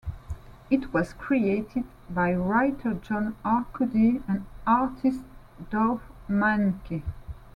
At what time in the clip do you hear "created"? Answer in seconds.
1.13-1.83